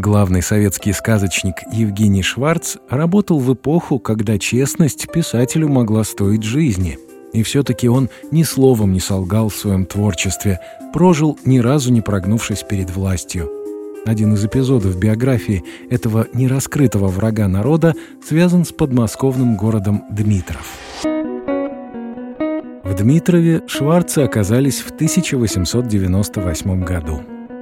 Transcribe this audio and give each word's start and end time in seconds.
Главный 0.00 0.40
советский 0.40 0.94
сказочник 0.94 1.56
Евгений 1.70 2.22
Шварц 2.22 2.76
работал 2.88 3.38
в 3.38 3.52
эпоху, 3.52 3.98
когда 3.98 4.38
честность 4.38 5.12
писателю 5.12 5.68
могла 5.68 6.04
стоить 6.04 6.42
жизни. 6.42 6.98
И 7.34 7.42
все-таки 7.42 7.86
он 7.86 8.08
ни 8.30 8.42
словом 8.42 8.94
не 8.94 9.00
солгал 9.00 9.50
в 9.50 9.54
своем 9.54 9.84
творчестве, 9.84 10.58
прожил, 10.94 11.38
ни 11.44 11.58
разу 11.58 11.92
не 11.92 12.00
прогнувшись 12.00 12.62
перед 12.62 12.88
властью. 12.88 13.50
Один 14.06 14.32
из 14.32 14.42
эпизодов 14.42 14.98
биографии 14.98 15.64
этого 15.90 16.26
нераскрытого 16.32 17.08
врага 17.08 17.46
народа 17.46 17.94
связан 18.26 18.64
с 18.64 18.72
подмосковным 18.72 19.54
городом 19.58 20.04
Дмитров. 20.10 20.66
В 22.84 22.94
Дмитрове 22.96 23.64
шварцы 23.66 24.20
оказались 24.20 24.80
в 24.80 24.92
1898 24.92 26.84
году. 26.84 27.20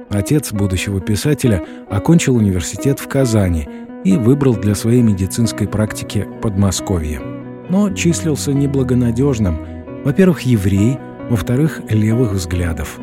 Отец 0.09 0.51
будущего 0.51 0.99
писателя 0.99 1.63
окончил 1.89 2.35
университет 2.35 2.99
в 2.99 3.07
Казани 3.07 3.67
и 4.03 4.17
выбрал 4.17 4.55
для 4.55 4.73
своей 4.75 5.01
медицинской 5.01 5.67
практики 5.67 6.27
Подмосковье. 6.41 7.21
Но 7.69 7.91
числился 7.91 8.53
неблагонадежным. 8.53 9.59
Во-первых, 10.03 10.41
еврей, 10.41 10.97
во-вторых, 11.29 11.81
левых 11.89 12.31
взглядов. 12.31 12.99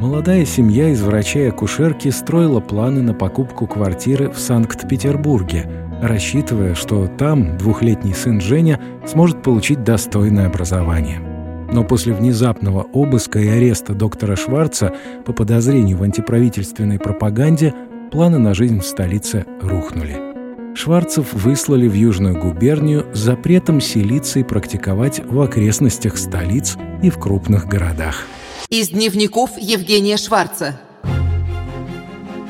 Молодая 0.00 0.44
семья 0.44 0.88
из 0.90 1.00
врача 1.02 1.40
и 1.40 1.48
акушерки 1.48 2.08
строила 2.08 2.60
планы 2.60 3.00
на 3.00 3.14
покупку 3.14 3.66
квартиры 3.66 4.30
в 4.30 4.38
Санкт-Петербурге, 4.38 5.70
рассчитывая, 6.02 6.74
что 6.74 7.06
там 7.06 7.56
двухлетний 7.56 8.12
сын 8.12 8.40
Женя 8.40 8.80
сможет 9.06 9.42
получить 9.42 9.84
достойное 9.84 10.46
образование. 10.46 11.33
Но 11.72 11.84
после 11.84 12.12
внезапного 12.12 12.82
обыска 12.92 13.38
и 13.38 13.48
ареста 13.48 13.94
доктора 13.94 14.36
Шварца 14.36 14.94
по 15.24 15.32
подозрению 15.32 15.98
в 15.98 16.02
антиправительственной 16.02 16.98
пропаганде 16.98 17.74
планы 18.10 18.38
на 18.38 18.54
жизнь 18.54 18.80
в 18.80 18.86
столице 18.86 19.44
рухнули. 19.60 20.34
Шварцев 20.76 21.32
выслали 21.32 21.86
в 21.86 21.94
Южную 21.94 22.38
губернию 22.38 23.06
с 23.14 23.18
запретом 23.18 23.80
селиться 23.80 24.40
и 24.40 24.42
практиковать 24.42 25.20
в 25.24 25.40
окрестностях 25.40 26.18
столиц 26.18 26.76
и 27.02 27.10
в 27.10 27.18
крупных 27.18 27.66
городах. 27.66 28.26
Из 28.70 28.88
дневников 28.88 29.50
Евгения 29.56 30.16
Шварца. 30.16 30.80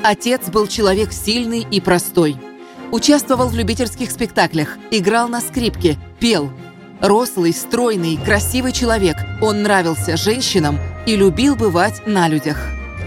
Отец 0.02 0.48
был 0.50 0.66
человек 0.66 1.12
сильный 1.12 1.66
и 1.70 1.80
простой. 1.80 2.36
Участвовал 2.92 3.48
в 3.48 3.54
любительских 3.54 4.10
спектаклях, 4.10 4.78
играл 4.90 5.28
на 5.28 5.40
скрипке, 5.40 5.96
пел– 6.18 6.50
Рослый, 7.00 7.52
стройный, 7.52 8.16
красивый 8.16 8.72
человек, 8.72 9.16
он 9.40 9.62
нравился 9.62 10.16
женщинам 10.16 10.78
и 11.06 11.16
любил 11.16 11.56
бывать 11.56 12.06
на 12.06 12.28
людях. 12.28 12.58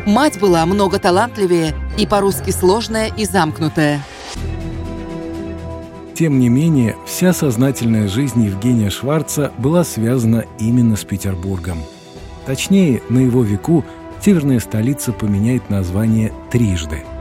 Мать 0.05 0.39
была 0.39 0.65
много 0.65 0.99
талантливее 0.99 1.73
и 1.97 2.05
по-русски 2.05 2.51
сложная 2.51 3.11
и 3.15 3.25
замкнутая. 3.25 4.01
Тем 6.13 6.39
не 6.39 6.49
менее, 6.49 6.95
вся 7.05 7.33
сознательная 7.33 8.07
жизнь 8.07 8.43
Евгения 8.43 8.89
Шварца 8.89 9.51
была 9.57 9.83
связана 9.83 10.45
именно 10.59 10.95
с 10.95 11.03
Петербургом. 11.03 11.79
Точнее, 12.45 13.01
на 13.09 13.19
его 13.19 13.43
веку 13.43 13.85
северная 14.23 14.59
столица 14.59 15.11
поменяет 15.11 15.69
название 15.69 16.33
трижды– 16.51 17.03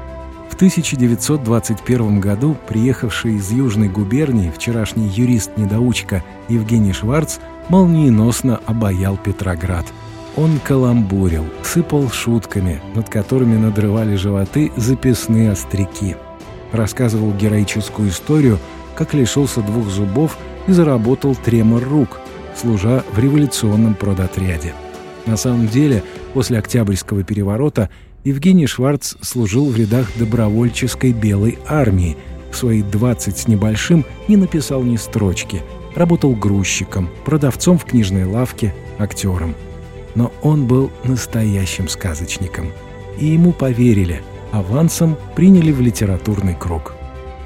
1921 0.55 2.21
году 2.21 2.57
приехавший 2.69 3.35
из 3.35 3.51
Южной 3.51 3.89
губернии 3.89 4.51
вчерашний 4.51 5.09
юрист-недоучка 5.09 6.23
Евгений 6.49 6.93
Шварц 6.93 7.39
молниеносно 7.69 8.61
обаял 8.67 9.17
Петроград. 9.17 9.87
Он 10.37 10.59
каламбурил, 10.59 11.47
сыпал 11.63 12.11
шутками, 12.11 12.81
над 12.95 13.09
которыми 13.09 13.57
надрывали 13.57 14.17
животы 14.17 14.71
записные 14.77 15.53
остряки. 15.53 16.17
Рассказывал 16.73 17.33
героическую 17.33 18.11
историю, 18.11 18.59
как 18.95 19.15
лишился 19.15 19.63
двух 19.63 19.89
зубов 19.89 20.37
и 20.67 20.73
заработал 20.73 21.35
тремор 21.35 21.83
рук, 21.83 22.21
служа 22.55 23.03
в 23.13 23.19
революционном 23.19 23.95
продотряде. 23.95 24.75
На 25.27 25.37
самом 25.37 25.69
деле, 25.69 26.03
после 26.35 26.59
Октябрьского 26.59 27.25
переворота 27.25 27.91
Евгений 28.27 28.67
Шварц 28.67 29.15
служил 29.23 29.67
в 29.67 29.77
рядах 29.77 30.09
добровольческой 30.17 31.13
белой 31.13 31.61
армии. 31.65 32.17
В 32.51 32.57
свои 32.57 32.83
20 32.83 33.39
с 33.39 33.47
небольшим 33.47 34.05
не 34.27 34.37
написал 34.37 34.83
ни 34.83 34.97
строчки. 34.97 35.63
Работал 35.95 36.35
грузчиком, 36.35 37.09
продавцом 37.25 37.79
в 37.79 37.85
книжной 37.85 38.25
лавке, 38.25 38.75
актером. 38.99 39.55
Но 40.17 40.33
он 40.43 40.67
был 40.67 40.91
настоящим 41.05 41.87
сказочником. 41.87 42.73
И 43.17 43.27
ему 43.27 43.53
поверили, 43.53 44.23
авансом 44.51 45.17
приняли 45.37 45.71
в 45.71 45.81
литературный 45.81 46.57
круг. 46.57 46.95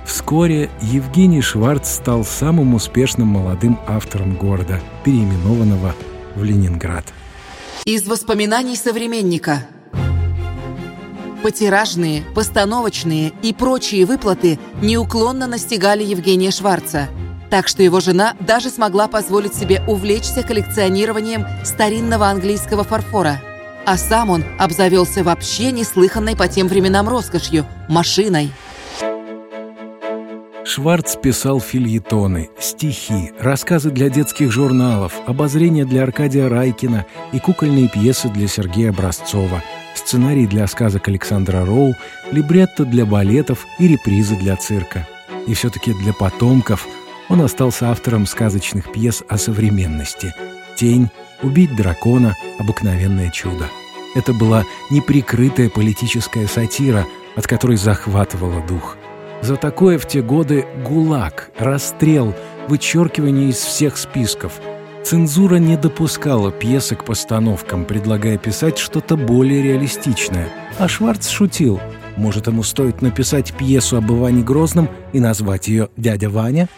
Вскоре 0.07 0.71
Евгений 0.81 1.43
Шварц 1.43 1.91
стал 1.91 2.25
самым 2.25 2.73
успешным 2.73 3.29
молодым 3.29 3.79
автором 3.87 4.35
города, 4.35 4.81
переименованного 5.05 5.95
в 6.37 6.43
Ленинград. 6.43 7.05
Из 7.85 8.07
воспоминаний 8.07 8.77
современника– 8.77 9.67
Потиражные, 11.43 12.23
постановочные 12.35 13.33
и 13.43 13.55
прочие 13.55 14.05
выплаты 14.05 14.59
неуклонно 14.83 15.47
настигали 15.47 16.05
Евгения 16.05 16.51
Шварца, 16.51 17.09
так 17.49 17.67
что 17.67 17.83
его 17.83 18.01
жена 18.01 18.35
даже 18.41 18.69
смогла 18.69 19.09
позволить 19.09 19.55
себе 19.55 19.83
увлечься 19.87 20.43
коллекционированием 20.43 21.47
старинного 21.65 22.27
английского 22.27 22.85
фарфора. 22.85 23.41
А 23.87 23.97
сам 23.97 24.29
он 24.29 24.45
обзавелся 24.59 25.25
вообще 25.25 25.73
неслыханной 25.73 26.37
по 26.37 26.47
тем 26.47 26.69
временам 26.69 27.09
роскошью– 27.09 27.65
машиной. 27.89 28.53
Шварц 30.67 31.17
писал 31.17 31.59
фильетоны, 31.59 32.51
стихи, 32.61 33.33
рассказы 33.41 33.91
для 33.91 34.11
детских 34.11 34.53
журналов, 34.53 35.15
обозрения 35.27 35.87
для 35.87 36.03
Аркадия 36.03 36.51
Райкина 36.51 37.07
и 37.33 37.39
кукольные 37.39 37.89
пьесы 37.89 38.29
для 38.29 38.47
Сергея 38.47 38.91
Образцова– 38.91 39.63
сценарий 39.95 40.47
для 40.47 40.67
сказок 40.67 41.09
Александра 41.09 41.65
Роу, 41.65 41.95
либретто 42.31 42.85
для 42.85 43.07
балетов 43.07 43.67
и 43.79 43.89
репризы 43.89 44.37
для 44.37 44.57
цирка. 44.57 45.07
И 45.47 45.55
все-таки 45.55 45.93
для 45.93 46.13
потомков 46.13 46.87
он 47.29 47.41
остался 47.43 47.91
автором 47.91 48.27
сказочных 48.27 48.93
пьес 48.93 49.23
о 49.29 49.39
современности 49.39 50.35
«Тень», 50.77 51.11
«Убить 51.43 51.75
дракона», 51.75 52.37
«Обыкновенное 52.59 53.31
чудо». 53.31 53.69
Это 54.15 54.35
была 54.35 54.65
неприкрытая 54.91 55.71
политическая 55.71 56.47
сатира, 56.47 57.07
от 57.37 57.47
которой 57.47 57.77
захватывала 57.77 58.61
дух. 58.67 58.97
За 59.41 59.57
такое 59.57 59.99
в 59.99 60.07
те 60.07 60.21
годы 60.21 60.67
гулаг, 60.85 61.51
расстрел, 61.59 62.35
вычеркивание 62.69 63.51
из 63.51 63.57
всех 63.57 63.97
списков– 63.97 64.53
Цензура 65.11 65.57
не 65.57 65.77
допускала 65.77 66.53
пьесы 66.53 66.95
к 66.95 67.05
постановкам, 67.05 67.85
предлагая 67.85 68.39
писать 68.39 68.79
что-то 68.79 69.17
более 69.17 69.61
реалистичное. 69.61 70.49
А 70.79 70.87
Шварц 70.87 71.29
шутил. 71.31 71.81
Может, 72.17 72.47
ему 72.47 72.63
стоит 72.63 73.03
написать 73.03 73.53
пьесу 73.55 73.97
об 73.97 74.13
Иване 74.13 74.45
Грозном 74.45 74.89
и 75.13 75.19
назвать 75.19 75.67
ее 75.67 75.89
«Дядя 75.97 76.31
Ваня»? 76.31 76.69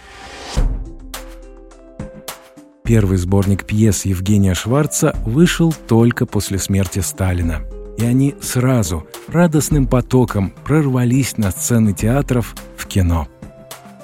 Первый 2.85 3.19
сборник 3.19 3.67
пьес 3.67 4.07
Евгения 4.07 4.55
Шварца 4.55 5.15
вышел 5.27 5.75
только 5.87 6.25
после 6.25 6.59
смерти 6.59 7.01
Сталина. 7.01 7.61
И 7.99 8.05
они 8.07 8.35
сразу, 8.41 9.07
радостным 9.29 9.87
потоком, 9.87 10.55
прорвались 10.65 11.37
на 11.37 11.51
сцены 11.51 11.93
театров 11.93 12.55
в 12.79 12.87
кино. 12.87 13.29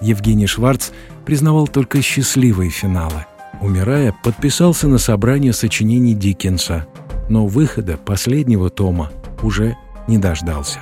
Евгений 0.03 0.47
Шварц 0.47 0.91
признавал 1.25 1.67
только 1.67 2.03
счастливые 2.03 2.69
финалы– 2.69 3.25
Умирая, 3.61 4.15
подписался 4.25 4.89
на 4.89 4.99
собрание 4.99 5.53
сочинений 5.53 6.15
Диккенса, 6.15 6.87
но 7.29 7.47
выхода 7.47 7.97
последнего 7.97 8.71
тома 8.71 9.11
уже 9.43 9.77
не 10.07 10.19
дождался. 10.19 10.79